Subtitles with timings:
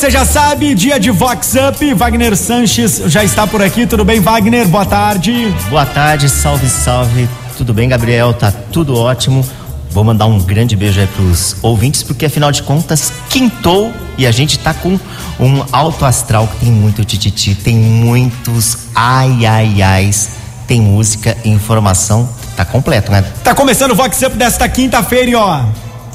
[0.00, 1.92] você já sabe, dia de Vox Up.
[1.92, 3.86] Wagner Sanches já está por aqui.
[3.86, 4.66] Tudo bem, Wagner?
[4.66, 5.54] Boa tarde.
[5.68, 7.28] Boa tarde, salve, salve.
[7.58, 8.32] Tudo bem, Gabriel?
[8.32, 9.46] Tá tudo ótimo.
[9.90, 14.30] Vou mandar um grande beijo aí pros ouvintes, porque afinal de contas, quintou e a
[14.32, 14.98] gente tá com
[15.38, 20.30] um alto astral que tem muito tititi, tem muitos ai ai ais,
[20.66, 22.26] tem música e informação,
[22.56, 23.22] tá completo, né?
[23.44, 25.64] Tá começando o Vox Up desta quinta-feira ó,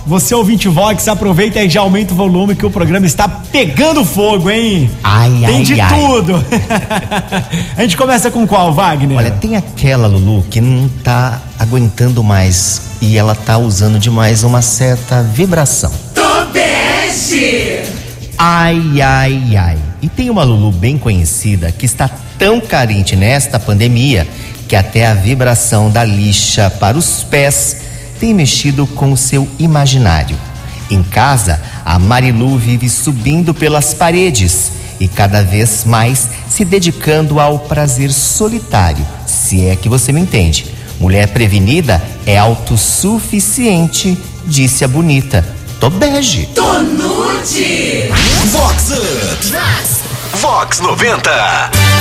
[0.05, 4.51] você ouvinte Vox, aproveita e já aumenta o volume que o programa está pegando fogo,
[4.51, 4.89] hein?
[5.03, 5.89] Ai, tem ai, de ai.
[5.89, 6.45] tudo.
[7.75, 9.17] a gente começa com qual, Wagner?
[9.17, 14.61] Olha, tem aquela Lulu que não tá aguentando mais e ela tá usando demais uma
[14.61, 15.91] certa vibração.
[16.13, 17.81] Tobeste!
[18.37, 19.77] Ai, ai, ai.
[20.03, 24.27] E tem uma Lulu bem conhecida que está tão carente nesta pandemia
[24.67, 27.84] que até a vibração da lixa para os pés
[28.19, 30.37] tem mexido com o seu imaginário.
[30.89, 37.59] Em casa, a Marilu vive subindo pelas paredes e cada vez mais se dedicando ao
[37.59, 40.67] prazer solitário, se é que você me entende.
[40.99, 45.45] Mulher prevenida é autossuficiente, disse a bonita.
[45.79, 46.47] Tô bege.
[46.55, 48.09] Tonude!
[48.51, 50.04] Vox
[50.45, 51.31] Vox 90.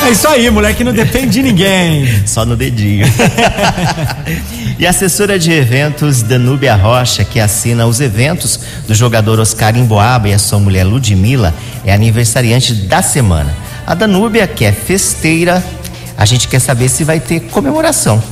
[0.07, 2.07] É isso aí, moleque, não depende de ninguém.
[2.29, 3.07] Só no dedinho.
[4.79, 10.29] e a assessora de eventos Danúbia Rocha, que assina os eventos do jogador Oscar Emboaba
[10.29, 11.55] e a sua mulher Ludmilla,
[11.87, 13.57] é aniversariante da semana.
[13.87, 15.65] A Danúbia, que é festeira,
[16.15, 18.23] a gente quer saber se vai ter comemoração.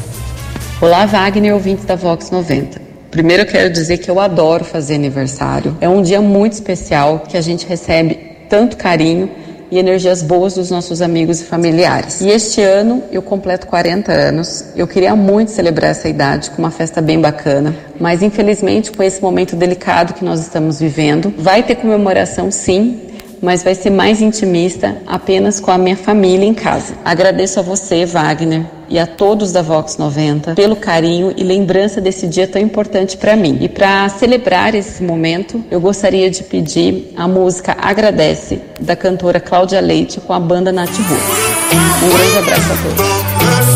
[0.79, 2.83] Olá, Wagner, ouvinte da Vox 90.
[3.11, 5.75] Primeiro eu quero dizer que eu adoro fazer aniversário.
[5.81, 9.31] É um dia muito especial que a gente recebe tanto carinho
[9.73, 12.21] e energias boas dos nossos amigos e familiares.
[12.21, 14.67] E este ano eu completo 40 anos.
[14.77, 19.23] Eu queria muito celebrar essa idade com uma festa bem bacana, mas infelizmente com esse
[19.23, 23.01] momento delicado que nós estamos vivendo, vai ter comemoração sim,
[23.41, 26.93] mas vai ser mais intimista apenas com a minha família em casa.
[27.03, 32.27] Agradeço a você, Wagner, e a todos da Vox 90 pelo carinho e lembrança desse
[32.27, 33.57] dia tão importante para mim.
[33.63, 39.81] E para celebrar esse momento, eu gostaria de pedir a música Agradece da cantora Cláudia
[39.81, 40.91] Leite com a banda Nath.
[40.91, 43.07] Um grande abraço a todos.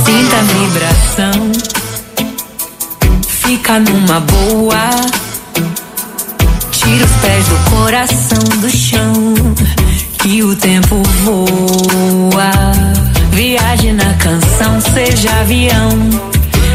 [0.05, 1.53] Sinta a vibração,
[3.27, 4.91] fica numa boa.
[6.73, 9.35] Tira os pés do coração do chão,
[10.21, 13.16] que o tempo voa.
[13.33, 15.91] Viaje na canção, seja avião.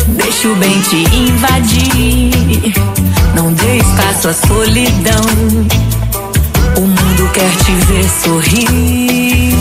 [0.07, 2.73] Deixa o bem te invadir.
[3.35, 5.25] Não dê espaço à solidão.
[6.77, 9.55] O mundo quer te ver sorrir.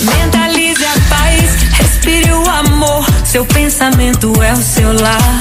[0.00, 3.06] Mentalize a paz, respire o amor.
[3.24, 5.37] Seu pensamento é o seu lar.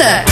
[0.00, 0.24] 90.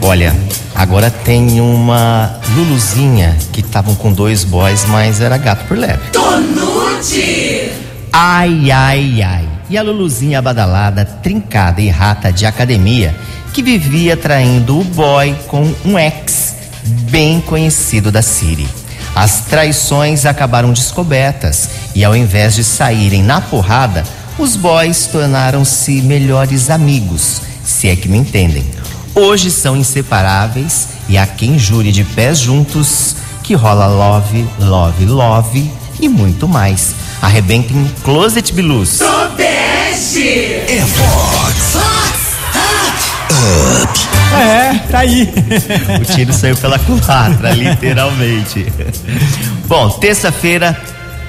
[0.00, 0.34] Olha,
[0.74, 6.10] Agora tem uma Luluzinha que estavam com dois boys, mas era gato por leve.
[6.10, 7.70] Tonute.
[8.10, 9.48] Ai, ai, ai.
[9.68, 13.14] E a Luluzinha badalada, trincada e rata de academia,
[13.52, 16.54] que vivia traindo o boy com um ex
[17.10, 18.66] bem conhecido da Siri.
[19.14, 24.02] As traições acabaram descobertas e, ao invés de saírem na porrada,
[24.38, 28.64] os boys tornaram-se melhores amigos, se é que me entendem.
[29.14, 35.70] Hoje são inseparáveis e há quem jure de pés juntos que rola love, love, love
[36.00, 36.94] e muito mais.
[37.20, 38.98] Arrebentem Closet Blues.
[38.98, 40.28] Tobeste.
[40.28, 41.72] É Vox.
[44.34, 45.28] É, tá aí.
[46.00, 48.66] O tiro saiu pela culatra, literalmente.
[49.66, 50.78] Bom, terça-feira,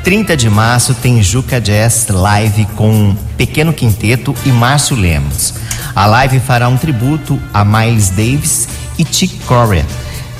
[0.03, 5.53] 30 de março, tem Juca Jazz Live com Pequeno Quinteto e Márcio Lemos.
[5.95, 8.67] A live fará um tributo a Miles Davis
[8.99, 9.85] e Chick Corea,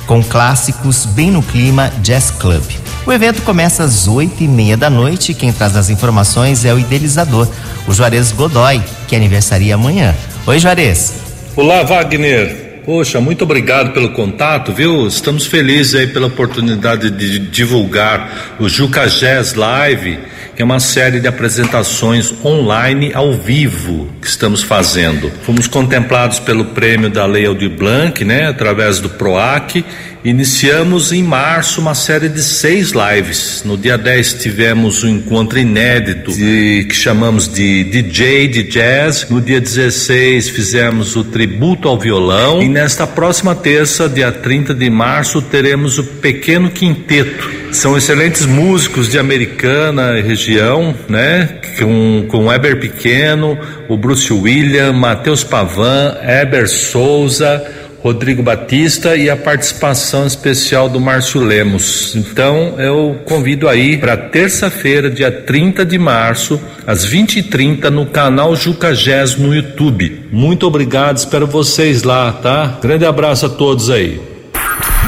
[0.06, 2.62] com clássicos bem no clima Jazz Club.
[3.06, 6.74] O evento começa às oito e meia da noite e quem traz as informações é
[6.74, 7.48] o idealizador,
[7.88, 10.14] o Juarez Godoy, que aniversaria amanhã.
[10.46, 11.14] Oi, Juarez.
[11.56, 12.63] Olá, Wagner.
[12.84, 15.06] Poxa, muito obrigado pelo contato, viu?
[15.06, 20.18] Estamos felizes aí pela oportunidade de divulgar o Juca Jazz Live,
[20.54, 25.30] que é uma série de apresentações online ao vivo que estamos fazendo.
[25.42, 29.84] Fomos contemplados pelo prêmio da Lei Aldir Blanc, né, através do PROAC.
[30.24, 33.62] Iniciamos em março uma série de seis lives.
[33.62, 39.26] No dia 10 tivemos um encontro inédito de, que chamamos de DJ de Jazz.
[39.28, 42.62] No dia 16 fizemos o tributo ao violão.
[42.62, 47.63] E nesta próxima terça, dia 30 de março, teremos o Pequeno Quinteto.
[47.74, 51.58] São excelentes músicos de Americana e região, né?
[51.78, 57.62] Com, com Eber Pequeno, o Bruce William, Matheus Pavan, Eber Souza,
[58.00, 62.14] Rodrigo Batista e a participação especial do Márcio Lemos.
[62.14, 68.94] Então eu convido aí para terça-feira, dia 30 de março, às 20h30, no canal Juca
[68.94, 70.28] Jazz no YouTube.
[70.30, 72.78] Muito obrigado, espero vocês lá, tá?
[72.80, 74.20] Grande abraço a todos aí.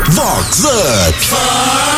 [0.09, 1.96] Vox Up.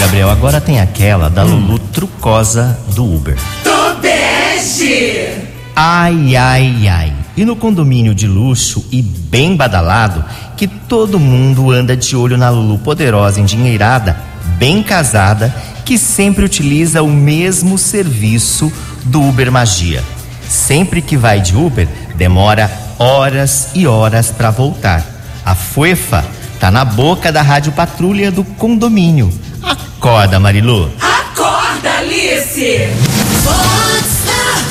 [0.00, 3.36] Gabriel, agora tem aquela da Lulu Trucosa do Uber.
[3.64, 5.30] Tobeste.
[5.74, 7.12] Ai, ai, ai.
[7.36, 10.24] E no condomínio de luxo e bem badalado,
[10.56, 14.16] que todo mundo anda de olho na Lulu poderosa, endinheirada,
[14.56, 15.54] bem casada,
[15.84, 18.72] que sempre utiliza o mesmo serviço
[19.04, 20.02] do Uber Magia.
[20.48, 25.04] Sempre que vai de Uber, demora horas e horas para voltar.
[25.44, 26.24] A fuefa
[26.58, 29.30] tá na boca da rádio patrulha do condomínio.
[29.72, 30.90] Acorda, Marilu.
[31.00, 32.88] Acorda, Alice.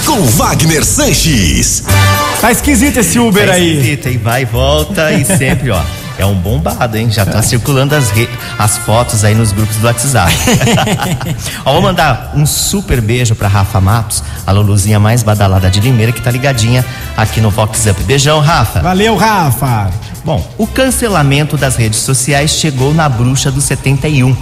[0.05, 1.83] Com Wagner Sanches.
[2.41, 3.73] Tá esquisito esse Uber É aí.
[3.77, 4.17] esquisito, hein?
[4.23, 5.81] Vai e volta e sempre, ó.
[6.17, 7.11] É um bombado, hein?
[7.11, 8.27] Já tá circulando as, re-
[8.57, 10.33] as fotos aí nos grupos do WhatsApp.
[11.63, 16.11] ó, vou mandar um super beijo pra Rafa Matos, a Luluzinha mais badalada de Limeira,
[16.11, 16.83] que tá ligadinha
[17.15, 18.01] aqui no Vox Up.
[18.03, 18.79] Beijão, Rafa.
[18.81, 19.91] Valeu, Rafa.
[20.25, 24.35] Bom, o cancelamento das redes sociais chegou na Bruxa do 71,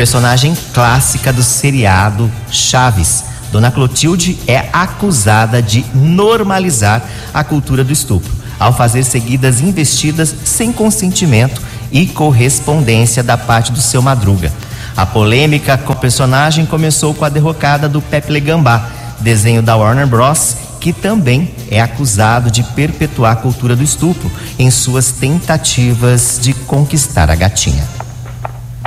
[0.00, 3.22] personagem clássica do seriado Chaves.
[3.52, 7.02] Dona Clotilde é acusada de normalizar
[7.34, 11.60] a cultura do estupro, ao fazer seguidas investidas sem consentimento
[11.92, 14.50] e correspondência da parte do seu madruga.
[14.96, 18.88] A polêmica com o personagem começou com a derrocada do Pepe Legambá,
[19.20, 24.70] desenho da Warner Bros., que também é acusado de perpetuar a cultura do estupro em
[24.70, 27.99] suas tentativas de conquistar a gatinha.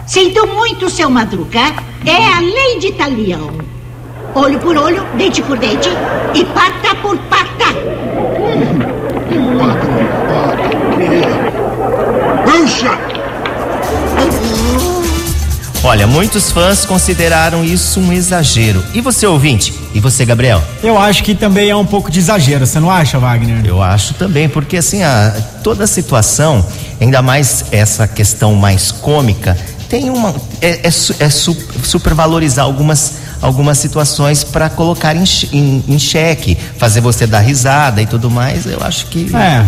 [0.05, 1.73] Sinto muito, seu Madruga.
[2.05, 3.51] É a lei de Talião.
[4.35, 5.89] Olho por olho, dente por dente
[6.33, 7.65] e pata por pata.
[15.85, 18.81] Olha, muitos fãs consideraram isso um exagero.
[18.93, 19.73] E você, ouvinte?
[19.93, 20.63] E você, Gabriel?
[20.81, 23.65] Eu acho que também é um pouco de exagero, você não acha, Wagner?
[23.65, 26.65] Eu acho também, porque assim, a, toda a situação,
[27.01, 29.57] ainda mais essa questão mais cômica,
[29.93, 30.33] tem uma.
[30.59, 36.99] É, é, é su- supervalorizar algumas, algumas situações para colocar em, em, em xeque, fazer
[36.99, 38.65] você dar risada e tudo mais.
[38.65, 39.63] Eu acho que É.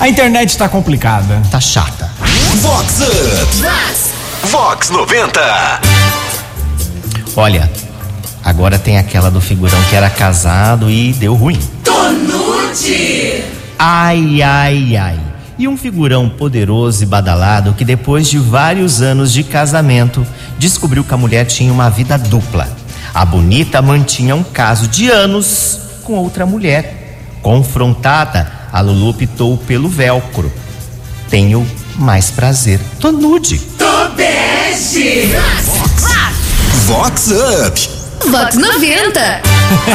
[0.00, 1.40] A internet tá complicada.
[1.52, 2.10] tá chata.
[2.56, 4.48] Vox Up.
[4.48, 5.40] Vox 90.
[7.36, 7.70] Olha,
[8.44, 11.60] agora tem aquela do figurão que era casado e deu ruim.
[11.84, 13.44] Tonute.
[13.78, 15.29] Ai, ai, ai.
[15.60, 20.26] E um figurão poderoso e badalado que depois de vários anos de casamento
[20.58, 22.66] descobriu que a mulher tinha uma vida dupla.
[23.12, 27.18] A bonita mantinha um caso de anos com outra mulher.
[27.42, 30.50] Confrontada, a Lulu optou pelo velcro.
[31.28, 32.80] tenho mais prazer.
[32.98, 33.58] Tô nude.
[33.58, 35.28] Tobeste.
[36.86, 37.28] Vox
[37.66, 37.99] Up.
[38.26, 39.20] Vox 90.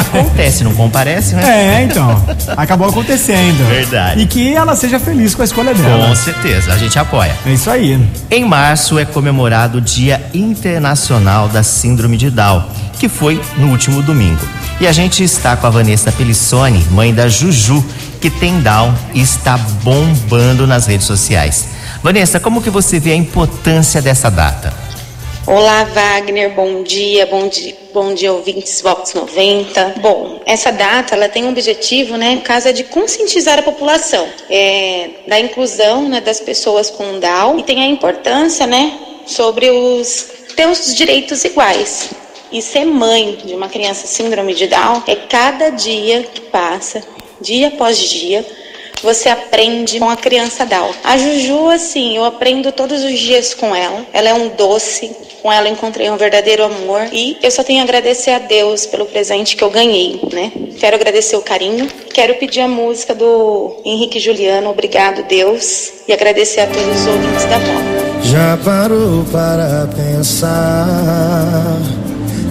[0.00, 1.80] Acontece, não comparece, né?
[1.80, 2.24] É, então.
[2.56, 3.66] Acabou acontecendo.
[3.68, 4.20] Verdade.
[4.20, 6.16] E que ela seja feliz com a escolha Com dela.
[6.16, 7.36] certeza, a gente apoia.
[7.46, 7.98] É isso aí.
[8.30, 12.64] Em março é comemorado o Dia Internacional da Síndrome de Down,
[12.98, 14.40] que foi no último domingo.
[14.80, 17.84] E a gente está com a Vanessa Pelissoni, mãe da Juju,
[18.20, 21.68] que tem Down e está bombando nas redes sociais.
[22.02, 24.72] Vanessa, como que você vê a importância dessa data?
[25.46, 29.94] Olá, Wagner, bom dia, bom dia, bom dia, ouvintes Vox 90.
[30.02, 35.08] Bom, essa data ela tem um objetivo, né, caso é de conscientizar a população é,
[35.26, 40.68] da inclusão né, das pessoas com Down e tem a importância, né, sobre os ter
[40.68, 42.10] os direitos iguais.
[42.52, 47.02] E ser mãe de uma criança síndrome de Down é cada dia que passa,
[47.40, 48.44] dia após dia,
[49.02, 50.90] você aprende com a criança Down.
[51.04, 54.04] A Juju, assim, eu aprendo todos os dias com ela.
[54.12, 55.14] Ela é um doce.
[55.42, 59.06] Com ela encontrei um verdadeiro amor e eu só tenho a agradecer a Deus pelo
[59.06, 60.50] presente que eu ganhei, né?
[60.78, 61.86] Quero agradecer o carinho.
[62.12, 67.44] Quero pedir a música do Henrique Juliano, Obrigado Deus, e agradecer a todos os ouvintes
[67.44, 68.06] da Vox.
[68.24, 71.78] Já parou para pensar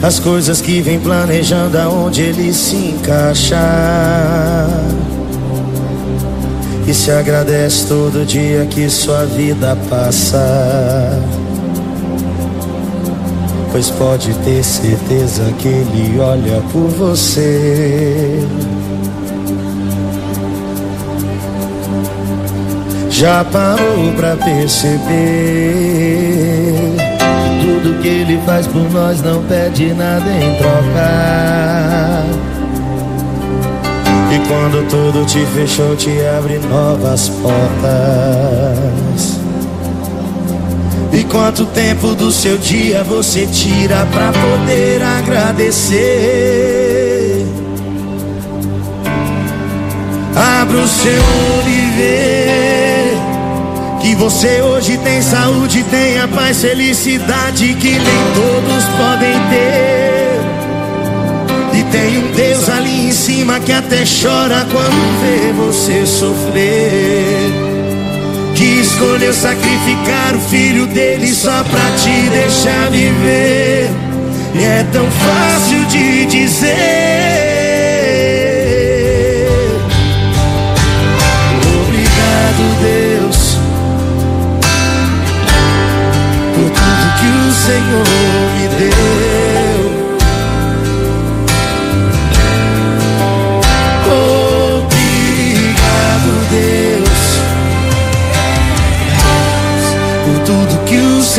[0.02, 4.70] as coisas que vem planejando aonde ele se encaixar?
[6.88, 11.20] E se agradece todo dia que sua vida passa.
[13.72, 18.40] Pois pode ter certeza que ele olha por você.
[23.10, 25.06] Já parou pra perceber
[27.62, 32.55] tudo que ele faz por nós não pede nada em troca.
[34.36, 37.56] E quando tudo te fechou, te abre novas portas.
[41.14, 45.96] E quanto tempo do seu dia você tira pra poder agradecer?
[50.36, 53.14] Abra o seu olho e vê
[54.02, 60.15] que você hoje tem saúde, tem a paz, felicidade que nem todos podem ter.
[61.96, 67.54] Tem um Deus ali em cima que até chora quando vê você sofrer.
[68.54, 73.90] Que escolheu sacrificar o filho dele só pra te deixar viver.
[74.56, 76.76] E é tão fácil de dizer.
[81.86, 83.58] Obrigado, Deus,
[86.56, 88.35] por tudo que o Senhor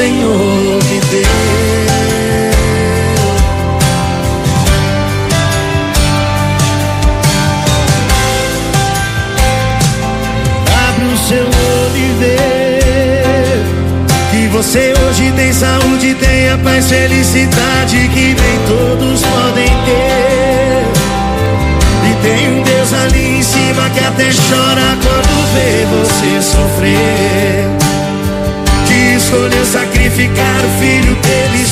[0.07, 1.27] Senhor me deu.
[10.89, 12.37] Abre o seu olho e vê
[14.31, 18.46] que você hoje tem saúde, tem a paz, felicidade que nem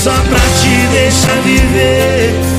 [0.04, 2.53] só pra te deixar viver.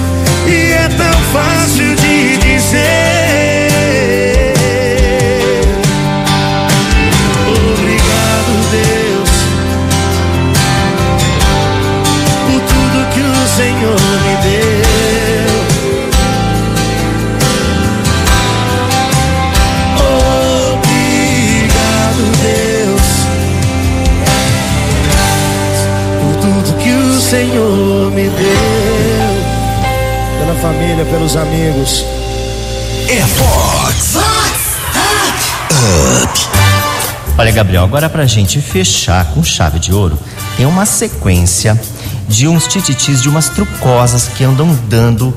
[37.37, 40.17] Olha, Gabriel, agora pra gente fechar com chave de ouro,
[40.55, 41.79] tem uma sequência
[42.29, 45.33] de uns tititis de umas trucosas que andam dando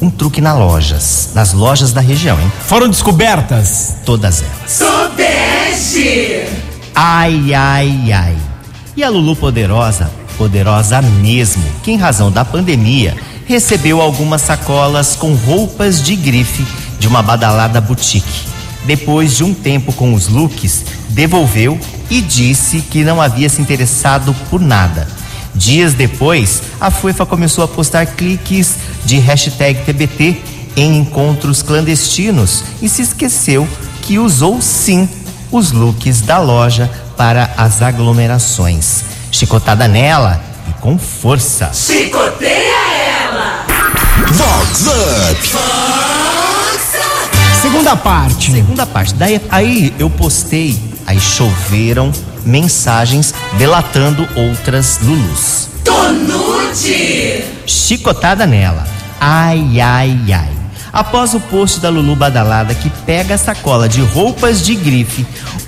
[0.00, 2.52] um truque nas lojas, nas lojas da região, hein?
[2.66, 3.96] Foram descobertas?
[4.04, 4.78] Todas elas.
[4.78, 6.46] Tobeste.
[6.94, 8.36] Ai, ai, ai.
[8.96, 15.34] E a Lulu Poderosa, poderosa mesmo, que em razão da pandemia recebeu algumas sacolas com
[15.34, 16.66] roupas de grife
[16.98, 18.51] de uma badalada boutique.
[18.84, 21.78] Depois de um tempo com os looks, devolveu
[22.10, 25.06] e disse que não havia se interessado por nada.
[25.54, 28.74] Dias depois, a FUEFA começou a postar cliques
[29.04, 30.40] de hashtag TBT
[30.76, 33.68] em encontros clandestinos e se esqueceu
[34.00, 35.08] que usou sim
[35.50, 39.04] os looks da loja para as aglomerações.
[39.30, 41.70] Chicotada nela e com força.
[41.72, 42.74] Chicoteia
[43.22, 43.66] ela!
[44.32, 46.11] Vox Up!
[47.62, 48.50] Segunda parte.
[48.50, 49.14] Segunda parte.
[49.14, 50.76] Daí aí eu postei,
[51.06, 52.10] aí choveram
[52.44, 55.68] mensagens delatando outras Lulus.
[55.84, 57.44] Tonute!
[57.64, 58.84] Chicotada nela.
[59.20, 60.48] Ai, ai, ai.
[60.92, 65.24] Após o post da Lulu Badalada que pega a sacola de roupas de grife,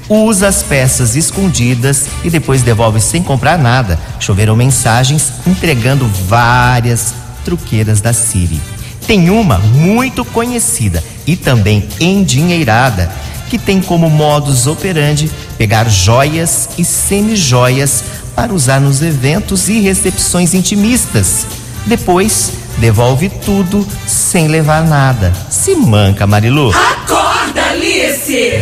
[0.09, 8.01] usa as peças escondidas e depois devolve sem comprar nada, choveram mensagens entregando várias truqueiras
[8.01, 8.61] da Siri.
[9.07, 13.11] Tem uma muito conhecida e também endinheirada
[13.49, 18.03] que tem como modus operandi pegar joias e semijoias
[18.35, 21.47] para usar nos eventos e recepções intimistas.
[21.87, 25.33] Depois, devolve tudo sem levar nada.
[25.49, 26.71] Se manca, Marilu.
[26.71, 28.53] Acorda, Alice!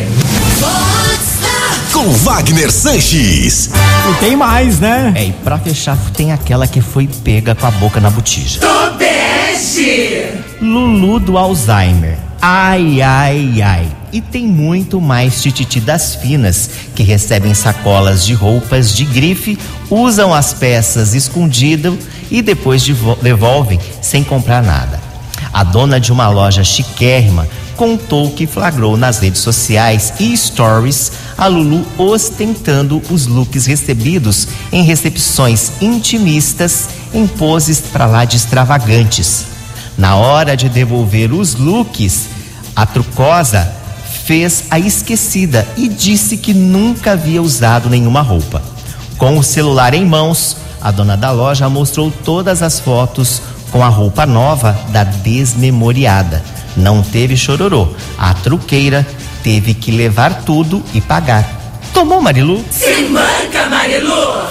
[1.92, 3.70] Com Wagner Sanches.
[4.10, 5.12] E tem mais, né?
[5.14, 8.60] É, e pra fechar, tem aquela que foi pega com a boca na botija.
[8.60, 10.41] Tobeste!
[10.62, 12.16] Lulu do Alzheimer.
[12.40, 13.86] Ai, ai, ai.
[14.12, 19.58] E tem muito mais tititi das finas, que recebem sacolas de roupas de grife,
[19.90, 21.94] usam as peças escondidas
[22.30, 25.00] e depois devo- devolvem sem comprar nada.
[25.52, 31.48] A dona de uma loja chiquérrima contou que flagrou nas redes sociais e stories a
[31.48, 39.46] Lulu ostentando os looks recebidos em recepções intimistas em poses pra lá de extravagantes.
[39.96, 42.28] Na hora de devolver os looks,
[42.74, 43.70] a trucosa
[44.24, 48.62] fez a esquecida e disse que nunca havia usado nenhuma roupa.
[49.18, 53.88] Com o celular em mãos, a dona da loja mostrou todas as fotos com a
[53.88, 56.42] roupa nova da desmemoriada.
[56.76, 57.88] Não teve chororô.
[58.18, 59.06] A truqueira
[59.42, 61.46] teve que levar tudo e pagar.
[61.92, 62.64] Tomou, Marilu?
[62.70, 64.48] Se manca, Marilu!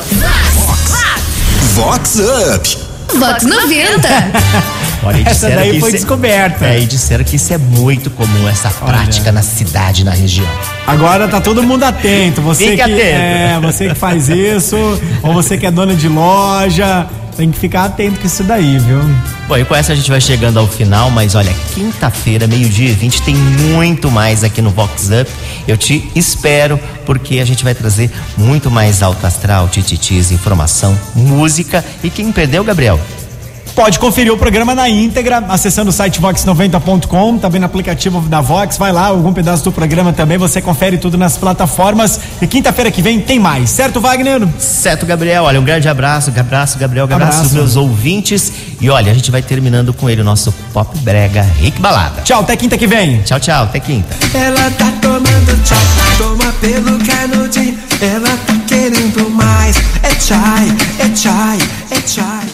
[1.74, 3.18] Vox Up!
[3.18, 4.08] Vox 90.
[5.04, 6.66] Olha, Essa daí foi é- descoberta.
[6.66, 10.48] É, e disseram que isso é muito comum, essa prática na cidade, na região.
[10.86, 12.42] Agora tá todo mundo atento.
[12.42, 13.00] Você Fique que atento.
[13.02, 14.78] é, você que faz isso,
[15.24, 19.00] ou você que é dona de loja, tem que ficar atento com isso daí, viu?
[19.48, 22.94] Bom, e com essa a gente vai chegando ao final, mas olha, quinta-feira, meio-dia e
[22.94, 25.30] 20, tem muito mais aqui no Vox Up.
[25.68, 31.84] Eu te espero, porque a gente vai trazer muito mais alto astral, tititis, informação, música.
[32.04, 33.00] E quem perdeu, Gabriel?
[33.76, 38.78] Pode conferir o programa na íntegra, acessando o site vox90.com, também no aplicativo da Vox,
[38.78, 42.20] vai lá, algum pedaço do programa também, você confere tudo nas plataformas.
[42.42, 44.48] E quinta-feira que vem tem mais, certo, Wagner?
[44.60, 45.44] Certo, Gabriel.
[45.46, 47.56] Olha, um grande abraço, abraço, Gabriel, abraço, Abraço.
[47.56, 48.52] meus ouvintes.
[48.80, 52.22] E olha, a gente vai terminando com ele, o nosso Pop Brega Rick Balada.
[52.24, 53.22] Tchau, até quinta que vem.
[53.22, 54.16] Tchau, tchau, até quinta.
[54.34, 55.76] Ela tá tomando chá,
[56.18, 57.78] toma pelo canudinho.
[58.02, 59.78] Ela tá querendo mais.
[60.04, 60.68] É chai,
[61.00, 61.58] é chai,
[61.92, 62.51] é chai.